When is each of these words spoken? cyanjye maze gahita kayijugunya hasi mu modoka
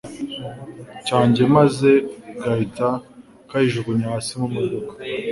cyanjye 1.05 1.41
maze 1.55 1.89
gahita 2.43 2.89
kayijugunya 3.49 4.05
hasi 4.13 4.31
mu 4.41 4.47
modoka 4.55 4.93